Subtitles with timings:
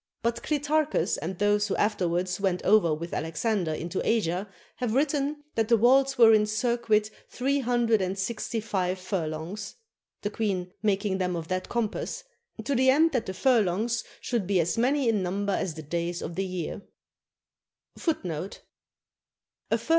[0.23, 4.95] But Clitarchus and those who afterwards went over with Alexander into 489 MESOPOTAMIA Asia have
[4.95, 9.75] written, that the walls were in circuit three hundred and sixty five furlongs;^
[10.23, 12.23] the queen making them of that compass,
[12.65, 16.23] to the end that the furlongs should be as many in number as the days
[16.23, 16.81] of the year.